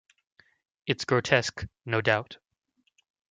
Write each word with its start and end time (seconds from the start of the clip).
It's 0.87 1.05
grotesque, 1.05 1.67
no 1.85 2.01
doubt. 2.01 2.39